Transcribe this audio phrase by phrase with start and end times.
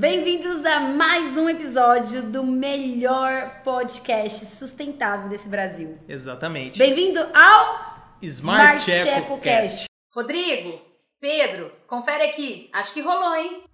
[0.00, 5.98] Bem-vindos a mais um episódio do melhor podcast sustentável desse Brasil.
[6.08, 6.78] Exatamente.
[6.78, 9.76] Bem-vindo ao Smart, Checo Checo Cast.
[9.76, 9.84] Cast.
[10.14, 10.80] Rodrigo,
[11.20, 12.70] Pedro, confere aqui.
[12.72, 13.64] Acho que rolou, hein?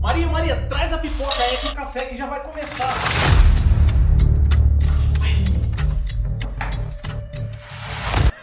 [0.00, 2.94] Maria, Maria, traz a pipoca aí com o café que já vai começar.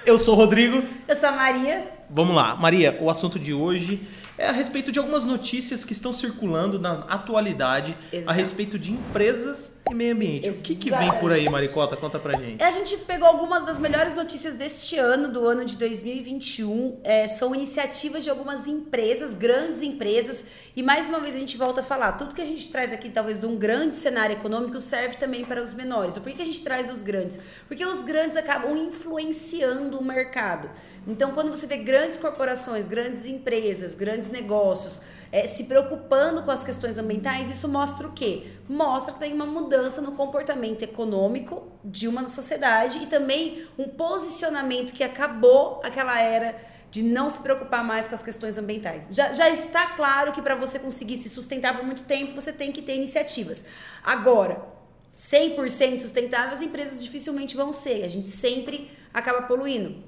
[0.05, 0.81] Eu sou o Rodrigo.
[1.05, 1.91] Eu sou a Maria.
[2.09, 4.07] Vamos lá, Maria, o assunto de hoje
[4.42, 8.30] é a respeito de algumas notícias que estão circulando na atualidade Exato.
[8.30, 10.49] a respeito de empresas e meio ambiente.
[10.49, 11.20] O que, que vem Exato.
[11.20, 11.95] por aí, Maricota?
[11.95, 12.63] Conta pra gente.
[12.63, 16.99] A gente pegou algumas das melhores notícias deste ano, do ano de 2021.
[17.04, 20.44] É, são iniciativas de algumas empresas, grandes empresas.
[20.76, 23.10] E mais uma vez a gente volta a falar: tudo que a gente traz aqui,
[23.10, 26.16] talvez de um grande cenário econômico, serve também para os menores.
[26.16, 27.40] Por que que a gente traz os grandes?
[27.68, 30.70] Porque os grandes acabam influenciando o mercado.
[31.08, 36.63] Então, quando você vê grandes corporações, grandes empresas, grandes negócios é, se preocupando com as
[36.63, 38.48] questões ambientais, isso mostra o quê?
[38.67, 44.91] Mostra que tem uma mudança no comportamento econômico de uma sociedade e também um posicionamento
[44.93, 46.55] que acabou aquela era
[46.91, 49.07] de não se preocupar mais com as questões ambientais.
[49.12, 52.74] Já, já está claro que para você conseguir se sustentar por muito tempo, você tem
[52.74, 53.63] que ter iniciativas.
[54.04, 54.62] Agora,
[55.18, 58.04] 100% sustentável, as empresas dificilmente vão ser.
[58.04, 60.04] A gente sempre acaba poluindo.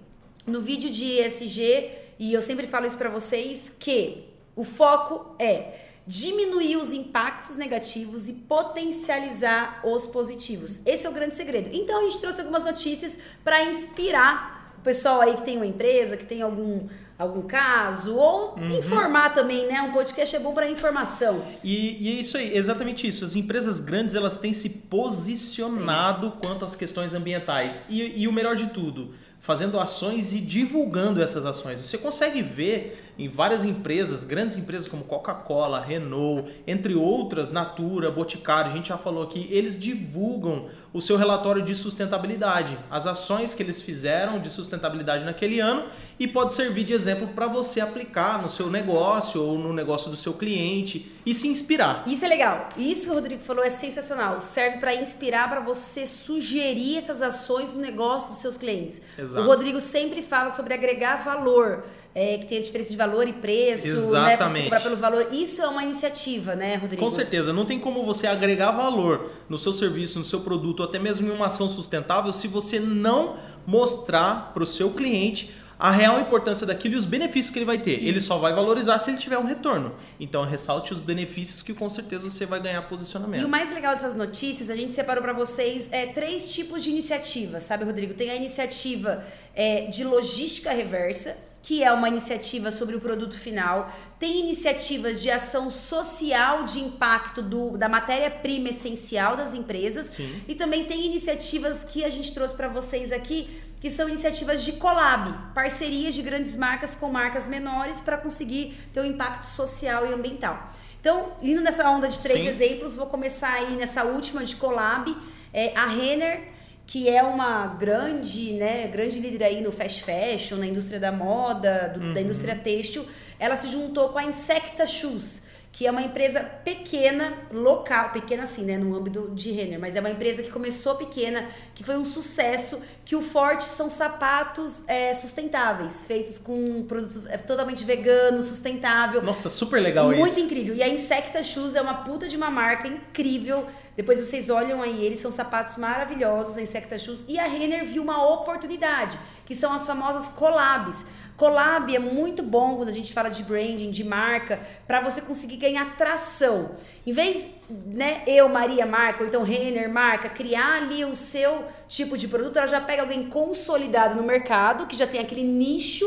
[0.45, 4.25] No vídeo de ESG, e eu sempre falo isso para vocês, que
[4.55, 10.81] o foco é diminuir os impactos negativos e potencializar os positivos.
[10.85, 11.69] Esse é o grande segredo.
[11.71, 16.17] Então a gente trouxe algumas notícias para inspirar o pessoal aí que tem uma empresa,
[16.17, 19.81] que tem algum algum caso ou informar também, né?
[19.81, 21.45] Um podcast é bom para informação.
[21.63, 23.23] E, e é isso aí, exatamente isso.
[23.23, 27.83] As empresas grandes elas têm se posicionado quanto às questões ambientais.
[27.87, 31.81] E, e o melhor de tudo, fazendo ações e divulgando essas ações.
[31.81, 38.71] Você consegue ver em várias empresas, grandes empresas como Coca-Cola, Renault, entre outras, Natura, Boticário,
[38.71, 43.63] a gente já falou aqui, eles divulgam o seu relatório de sustentabilidade, as ações que
[43.63, 45.87] eles fizeram de sustentabilidade naquele ano
[46.19, 50.15] e pode servir de exemplo para você aplicar no seu negócio ou no negócio do
[50.15, 52.03] seu cliente e se inspirar.
[52.05, 52.69] Isso é legal.
[52.77, 54.39] Isso que o Rodrigo falou é sensacional.
[54.39, 59.01] Serve para inspirar, para você sugerir essas ações no negócio dos seus clientes.
[59.17, 59.43] Exato.
[59.43, 61.85] O Rodrigo sempre fala sobre agregar valor,
[62.15, 63.91] é, que tem a diferença de valor e preço, né?
[63.93, 64.63] Pra você Exatamente.
[64.65, 65.27] cobrar pelo valor.
[65.31, 67.01] Isso é uma iniciativa, né, Rodrigo?
[67.03, 70.85] Com certeza, não tem como você agregar valor no seu serviço, no seu produto, ou
[70.85, 75.91] até mesmo em uma ação sustentável, se você não mostrar para o seu cliente a
[75.91, 78.01] real importância daquilo e os benefícios que ele vai ter.
[78.05, 79.93] Ele só vai valorizar se ele tiver um retorno.
[80.17, 83.43] Então, ressalte os benefícios que com certeza você vai ganhar E posicionamento.
[83.43, 87.63] o mais legal dessas notícias, a gente separou para vocês é, três tipos de iniciativas,
[87.63, 88.13] sabe, Rodrigo?
[88.13, 89.25] Tem a iniciativa
[89.55, 93.89] é, de logística reversa, que é uma iniciativa sobre o produto final.
[94.19, 100.07] Tem iniciativas de ação social de impacto do, da matéria-prima essencial das empresas.
[100.07, 100.43] Sim.
[100.45, 104.73] E também tem iniciativas que a gente trouxe para vocês aqui, que são iniciativas de
[104.73, 110.13] collab, parcerias de grandes marcas com marcas menores para conseguir ter um impacto social e
[110.13, 110.69] ambiental.
[110.99, 112.47] Então, indo nessa onda de três Sim.
[112.47, 115.15] exemplos, vou começar aí nessa última de collab,
[115.53, 116.52] é, a Renner,
[116.85, 121.89] que é uma grande, né, grande líder aí no fast fashion, na indústria da moda,
[121.93, 123.05] do- da indústria têxtil,
[123.39, 125.43] ela se juntou com a Insecta Shoes,
[125.73, 129.99] que é uma empresa pequena, local, pequena assim, né, no âmbito de Renner, mas é
[129.99, 135.11] uma empresa que começou pequena, que foi um sucesso, que o forte são sapatos é,
[135.15, 139.23] sustentáveis, feitos com produtos é, totalmente vegano, sustentável.
[139.23, 140.39] Nossa, super legal Muito isso.
[140.41, 140.75] incrível.
[140.75, 143.65] E a Insecta Shoes é uma puta de uma marca incrível.
[143.97, 147.25] Depois vocês olham aí, eles são sapatos maravilhosos, a Insecta Shoes.
[147.27, 151.03] E a Renner viu uma oportunidade, que são as famosas collabs.
[151.35, 155.57] Collab é muito bom quando a gente fala de branding, de marca, para você conseguir
[155.57, 156.71] ganhar tração.
[157.05, 162.17] Em vez, né, eu, Maria, marca, ou então Renner, marca, criar ali o seu tipo
[162.17, 166.05] de produto, ela já pega alguém consolidado no mercado, que já tem aquele nicho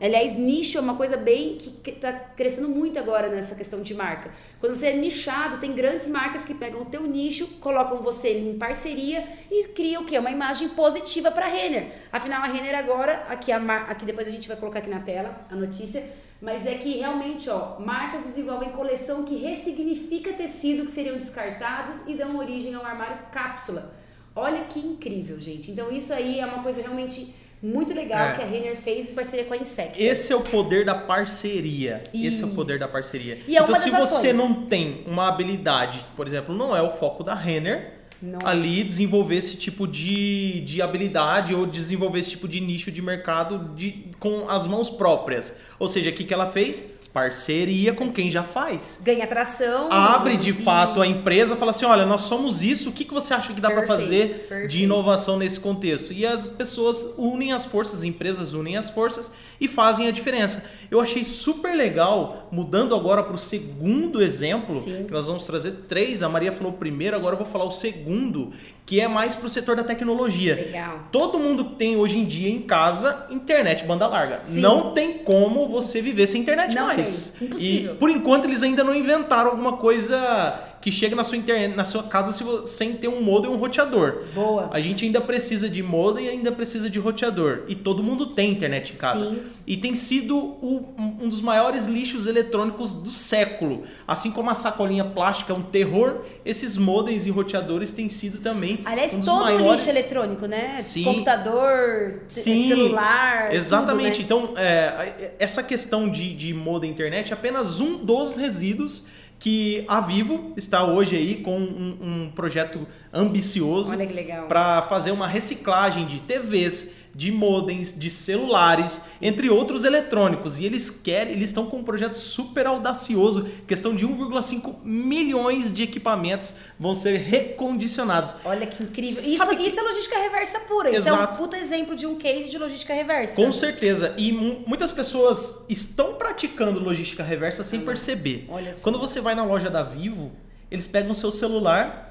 [0.00, 3.94] Aliás, nicho é uma coisa bem que, que tá crescendo muito agora nessa questão de
[3.94, 4.30] marca.
[4.60, 8.56] Quando você é nichado, tem grandes marcas que pegam o teu nicho, colocam você em
[8.56, 10.16] parceria e criam o quê?
[10.16, 11.92] Uma imagem positiva para a Renner.
[12.12, 15.00] Afinal, a Renner agora, aqui, a mar, aqui depois a gente vai colocar aqui na
[15.00, 16.08] tela a notícia,
[16.40, 22.14] mas é que realmente, ó, marcas desenvolvem coleção que ressignifica tecido que seriam descartados e
[22.14, 23.92] dão origem ao armário cápsula.
[24.36, 25.72] Olha que incrível, gente.
[25.72, 28.32] Então isso aí é uma coisa realmente muito legal É.
[28.36, 30.00] que a Renner fez em parceria com a Insect.
[30.02, 32.02] Esse é o poder da parceria.
[32.14, 32.80] Esse é o poder Isso.
[32.80, 33.38] da parceria.
[33.46, 34.36] E é então, uma se você ações.
[34.36, 38.38] não tem uma habilidade, por exemplo, não é o foco da Renner, Não.
[38.44, 43.74] ali desenvolver esse tipo de, de habilidade ou desenvolver esse tipo de nicho de mercado
[43.74, 45.56] de, com as mãos próprias.
[45.78, 46.97] Ou seja, o que, que ela fez?
[47.12, 49.00] Parceria com quem já faz.
[49.02, 49.88] Ganha atração.
[49.90, 50.62] Abre de Isso.
[50.62, 53.60] fato a empresa, fala assim, olha, nós somos isso, o que, que você acha que
[53.60, 54.68] dá para fazer perfeito.
[54.68, 56.12] de inovação nesse contexto?
[56.12, 60.64] E as pessoas unem as forças, as empresas unem as forças e fazem a diferença.
[60.90, 65.04] Eu achei super legal, mudando agora para o segundo exemplo, Sim.
[65.04, 67.70] que nós vamos trazer três, a Maria falou o primeiro, agora eu vou falar o
[67.70, 68.52] segundo,
[68.86, 70.54] que é mais para o setor da tecnologia.
[70.54, 71.00] Legal.
[71.12, 74.40] Todo mundo tem hoje em dia em casa internet banda larga.
[74.40, 74.60] Sim.
[74.60, 76.97] Não tem como você viver sem internet Não mais.
[77.40, 77.94] Impossível.
[77.94, 81.84] E por enquanto eles ainda não inventaram alguma coisa que chega na sua internet, na
[81.84, 82.32] sua casa
[82.66, 84.24] sem ter um modem e um roteador.
[84.34, 84.70] Boa.
[84.72, 87.62] A gente ainda precisa de modem e ainda precisa de roteador.
[87.68, 89.30] E todo mundo tem internet em casa.
[89.30, 89.38] Sim.
[89.66, 93.84] E tem sido o- um dos maiores lixos eletrônicos do século.
[94.06, 98.80] Assim como a sacolinha plástica é um terror, esses modems e roteadores têm sido também
[98.84, 99.70] Aliás, um dos todo maiores...
[99.72, 100.78] lixo eletrônico, né?
[100.78, 101.02] Sim.
[101.04, 103.54] Computador, Sim, celular.
[103.54, 104.22] Exatamente.
[104.24, 104.52] tudo, né?
[104.52, 109.04] Então, é, essa questão de, de modem internet é apenas um dos resíduos
[109.38, 115.26] que a Vivo está hoje aí com um, um projeto ambicioso Olha para fazer uma
[115.26, 120.56] reciclagem de TVs, de modems, de celulares, entre outros eletrônicos.
[120.58, 125.82] E eles querem, eles estão com um projeto super audacioso, questão de 1,5 milhões de
[125.82, 128.34] equipamentos vão ser recondicionados.
[128.44, 129.20] Olha que incrível.
[129.22, 130.90] Isso, que- isso é logística reversa pura.
[130.96, 131.38] Isso é um Exato.
[131.38, 133.34] puta exemplo de um case de logística reversa.
[133.34, 134.14] Com certeza.
[134.16, 138.46] E mu- muitas pessoas estão praticando logística reversa sem perceber.
[138.48, 138.82] Olha só.
[138.82, 140.30] Quando você vai na loja da Vivo,
[140.70, 142.07] eles pegam o seu celular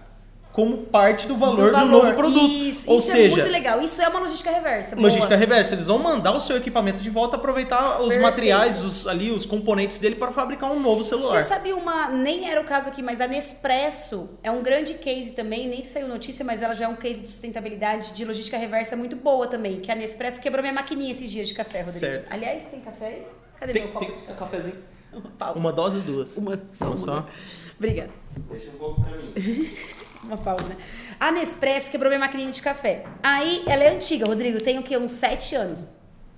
[0.58, 1.92] como parte do valor do, valor.
[1.92, 2.52] novo produto.
[2.52, 3.80] Isso, Ou isso é seja, muito legal.
[3.80, 4.96] Isso é uma logística reversa.
[4.96, 5.08] boa.
[5.08, 5.76] logística reversa.
[5.76, 8.22] Eles vão mandar o seu equipamento de volta, aproveitar os Perfeito.
[8.24, 11.44] materiais, os, ali, os componentes dele para fabricar um novo celular.
[11.44, 15.34] Você sabe uma, nem era o caso aqui, mas a Nespresso é um grande case
[15.34, 18.96] também, nem saiu notícia, mas ela já é um case de sustentabilidade de logística reversa
[18.96, 22.00] muito boa também, que a Nespresso quebrou minha maquininha esses dias de café, Rodrigo.
[22.00, 22.34] Certo.
[22.34, 23.28] Aliás, tem café aí?
[23.60, 24.08] Cadê Tem, meu copo?
[24.08, 24.76] tem de um cafezinho.
[25.14, 25.60] Uma pausa.
[25.60, 26.36] Uma dose ou duas?
[26.36, 26.98] Uma, só Uma uma.
[26.98, 27.28] só.
[27.78, 28.10] Obrigada.
[28.50, 29.34] Deixa um pouco pra mim.
[30.24, 30.76] Uma pausa, né?
[31.20, 33.06] A Nespresso quebrou minha maquininha de café.
[33.24, 34.98] Aí, ela é antiga, Rodrigo, tem o quê?
[34.98, 35.88] Uns sete anos.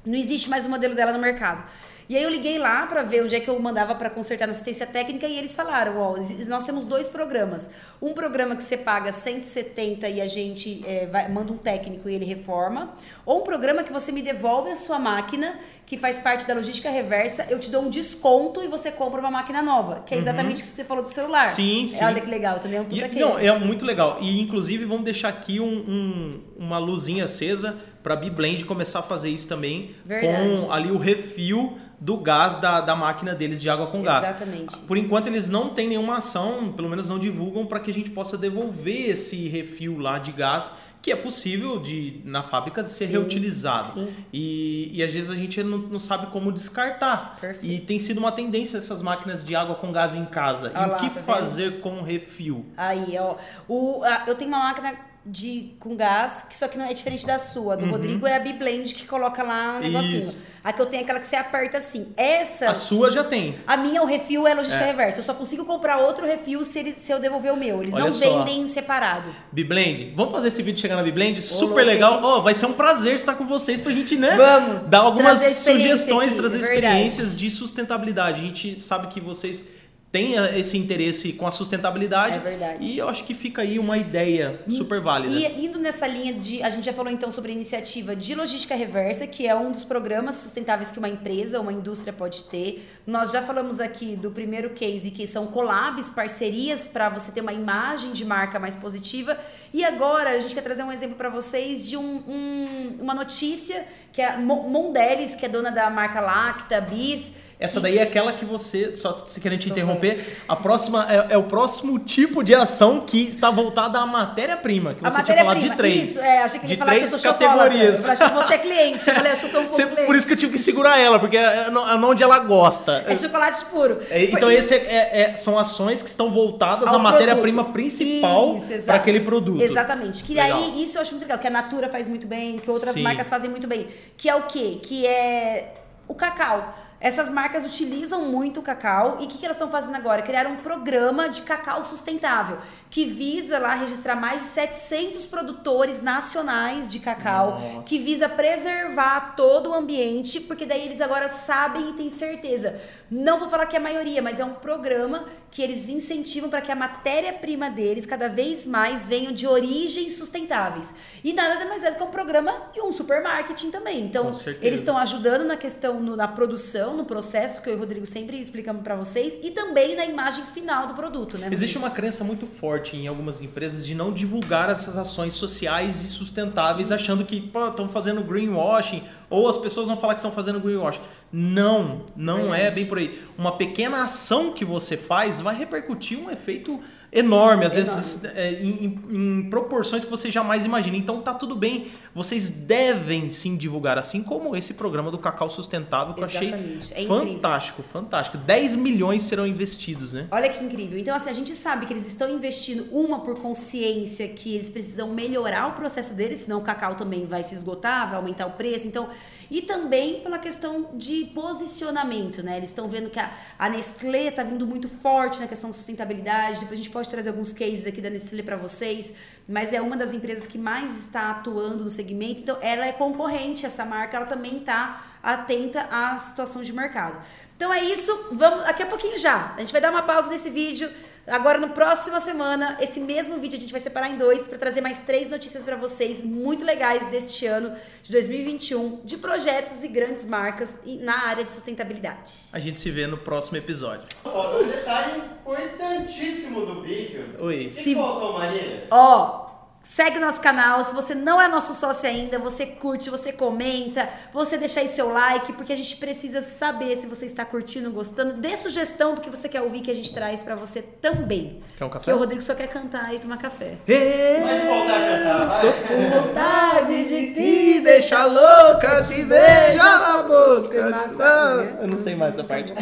[0.05, 1.69] Não existe mais o modelo dela no mercado.
[2.09, 4.51] E aí eu liguei lá pra ver onde é que eu mandava pra consertar na
[4.51, 6.15] assistência técnica e eles falaram, ó,
[6.47, 7.69] nós temos dois programas.
[8.01, 12.15] Um programa que você paga 170 e a gente é, vai- manda um técnico e
[12.15, 12.95] ele reforma.
[13.27, 16.89] Ou um programa que você me devolve a sua máquina, que faz parte da logística
[16.89, 20.01] reversa, eu te dou um desconto e você compra uma máquina nova.
[20.03, 21.49] Que é exatamente o que você falou do celular.
[21.49, 21.53] Uhum.
[21.55, 22.03] Sim, sim.
[22.03, 24.17] Olha que legal, também é um puta E, não, é muito legal.
[24.19, 29.03] E inclusive vamos deixar aqui um- um- uma luzinha acesa para a Biblend começar a
[29.03, 30.61] fazer isso também Verdade.
[30.61, 34.23] com ali o refil do gás da, da máquina deles de água com gás.
[34.25, 34.77] Exatamente.
[34.79, 38.09] Por enquanto eles não têm nenhuma ação, pelo menos não divulgam para que a gente
[38.09, 43.13] possa devolver esse refil lá de gás que é possível de na fábrica ser Sim,
[43.13, 43.93] reutilizado.
[43.93, 44.09] sim.
[44.33, 47.37] E, e às vezes a gente não, não sabe como descartar.
[47.39, 47.65] Perfeito.
[47.73, 50.71] E tem sido uma tendência essas máquinas de água com gás em casa.
[50.75, 51.23] Olha e lá, o que tá vendo?
[51.25, 52.65] fazer com refil?
[52.75, 53.35] Aí, ó.
[53.67, 54.93] O, a- eu tenho uma máquina
[55.31, 57.77] de, com gás, que só que não é diferente da sua.
[57.77, 60.13] Do Rodrigo é a Biblend que coloca lá o negocinho.
[60.13, 60.19] Uhum.
[60.19, 60.41] Isso.
[60.63, 62.07] A que eu tenho é aquela que você aperta assim.
[62.17, 62.71] Essa.
[62.71, 63.55] A sua já tem.
[63.65, 64.87] A minha, o refil é logística É.
[64.87, 65.19] reversa.
[65.19, 67.81] Eu só consigo comprar outro refil se, ele- se eu devolver o meu.
[67.81, 68.43] Eles Olha não só.
[68.43, 69.33] vendem separado.
[69.51, 71.41] Biblend, vamos fazer esse vídeo chegar na Biblend?
[71.41, 72.19] Super legal.
[72.21, 74.35] Ó, vai ser um prazer estar com vocês pra gente, né?
[74.35, 74.89] Vamos.
[74.89, 78.41] Dar algumas Trazer sugestões, aqui, trazer é experiências de sustentabilidade.
[78.41, 79.63] A gente sabe que vocês
[80.11, 82.37] têm esse interesse com a sustentabilidade.
[82.37, 82.77] É verdade.
[82.85, 85.33] E eu acho que fica aí uma ideia super válida.
[85.35, 86.63] E indo nessa linha de.
[86.63, 89.83] A gente já falou então sobre a iniciativa de logística reversa, que é um dos
[89.83, 92.89] programas sustentáveis que uma empresa, uma indústria pode ter.
[93.05, 97.53] Nós já falamos aqui do primeiro case, que são collabs, parcerias para você ter uma
[97.53, 99.37] imagem de marca mais positiva.
[99.71, 103.85] E agora a gente quer trazer um exemplo para vocês de um- um- uma notícia
[104.11, 107.31] que é a Mo- Mondelez, que é dona da marca Lacta, Bis.
[107.59, 111.37] Essa daí é aquela que você, só se querendo te interromper, a próxima é, é
[111.37, 115.59] o próximo tipo de ação que está voltada à matéria-prima, que A você tinha falado
[115.59, 116.11] de três.
[116.11, 117.37] Isso, é, achei que ele de que três chocolate.
[117.37, 118.05] categorias.
[118.05, 119.09] Eu achei que você é cliente.
[119.09, 120.05] Eu falei, acho que eu sou um pouco Você- cliente.
[120.05, 123.03] por isso que eu tive que segurar ela, porque é é é onde ela gosta.
[123.05, 123.99] É chocolate puro.
[124.09, 129.19] É, então, esse é- é- são ações que estão voltadas à matéria-prima principal para aquele
[129.19, 129.61] produto.
[129.61, 130.23] Exatamente.
[130.23, 130.57] Que Legal.
[130.57, 133.01] aí, isso eu acho muito legal, que a Natura faz muito bem, que outras Sim.
[133.01, 133.87] marcas fazem muito bem.
[134.15, 134.79] Que é o quê?
[134.81, 135.73] Que é
[136.07, 136.73] o cacau.
[137.01, 140.21] Essas marcas utilizam muito o cacau e o que, que elas estão fazendo agora?
[140.21, 142.57] Criaram um programa de cacau sustentável
[142.89, 147.87] que visa lá registrar mais de 700 produtores nacionais de cacau, Nossa.
[147.87, 152.81] que visa preservar todo o ambiente, porque daí eles agora sabem e têm certeza.
[153.09, 156.61] Não vou falar que é a maioria, mas é um programa que eles incentivam para
[156.61, 160.93] que a matéria-prima deles cada vez mais venham de origens sustentáveis.
[161.23, 163.99] E nada mais é do que um programa e um supermarketing também.
[164.01, 167.75] Então, eles estão ajudando na questão no- na produção comunicação, no processo que eu e
[167.75, 171.49] o Rodrigo sempre explicamos para vocês e também na imagem final do produto, né?
[171.51, 176.07] Existe uma crença muito forte em algumas empresas de não divulgar essas ações sociais e
[176.07, 181.01] sustentáveis, achando que estão fazendo greenwashing ou as pessoas vão falar que estão fazendo greenwashing.
[181.31, 183.21] Não, não é bem por aí.
[183.37, 186.79] Uma pequena ação que você faz vai repercutir um efeito
[187.11, 187.95] enorme, às enorme.
[187.95, 190.95] vezes é, em, em, proporções que você jamais imagina.
[190.95, 196.13] Então tá tudo bem, vocês devem sim divulgar, assim como esse programa do Cacau Sustentável
[196.13, 196.53] que Exatamente.
[196.53, 198.37] eu achei é fantástico, fantástico.
[198.37, 200.27] 10 milhões serão investidos, né?
[200.31, 200.99] Olha que incrível.
[200.99, 205.09] Então, assim, a gente sabe que eles estão investindo, uma por consciência, que eles precisam
[205.09, 208.87] melhorar o processo deles, senão o cacau também vai se esgotar, vai aumentar o preço.
[208.87, 209.09] Então,
[209.49, 212.57] e também pela questão de posicionamento, né?
[212.57, 216.59] Eles estão vendo que a, a Nestlé está vindo muito forte na questão de sustentabilidade.
[216.59, 219.13] Depois a gente pode trazer alguns cases aqui da Nestlé para vocês,
[219.47, 222.41] mas é uma das empresas que mais está atuando no segmento.
[222.41, 227.21] Então, ela é concorrente, essa marca, ela também está atenta à situação de mercado.
[227.55, 229.53] Então é isso, vamos daqui a pouquinho já.
[229.57, 230.89] A gente vai dar uma pausa nesse vídeo.
[231.29, 234.81] Agora, no próxima semana, esse mesmo vídeo a gente vai separar em dois para trazer
[234.81, 240.25] mais três notícias para vocês muito legais deste ano de 2021 de projetos e grandes
[240.25, 242.33] marcas na área de sustentabilidade.
[242.51, 244.07] A gente se vê no próximo episódio.
[244.23, 247.35] Falta um detalhe importantíssimo do vídeo.
[247.39, 247.55] Oi.
[247.55, 247.95] O que se...
[247.95, 248.87] faltou, Maria?
[248.89, 249.48] Ó,
[249.81, 250.83] Segue nosso canal.
[250.83, 255.11] Se você não é nosso sócio ainda, você curte, você comenta, você deixa aí seu
[255.11, 258.33] like, porque a gente precisa saber se você está curtindo, gostando.
[258.33, 261.63] Dê sugestão do que você quer ouvir que a gente traz para você também.
[261.77, 262.05] Quer um café?
[262.05, 263.77] Que o Rodrigo só quer cantar e tomar café.
[263.85, 265.61] Pode voltar a cantar, vai.
[265.61, 271.77] Tô com vontade de te deixar louca, te beijar na boca.
[271.81, 272.73] Eu não sei mais essa parte.